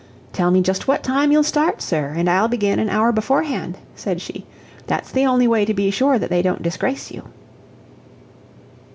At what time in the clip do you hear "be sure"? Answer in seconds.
5.75-6.17